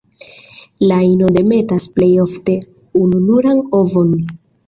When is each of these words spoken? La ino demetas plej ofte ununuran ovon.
La 0.91 0.95
ino 1.07 1.27
demetas 1.35 1.85
plej 1.97 2.09
ofte 2.25 2.57
ununuran 3.03 3.61
ovon. 3.83 4.19